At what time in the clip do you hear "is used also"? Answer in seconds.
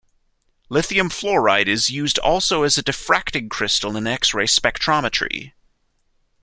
1.67-2.63